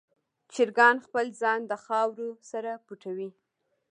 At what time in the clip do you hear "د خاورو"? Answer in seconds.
1.67-2.29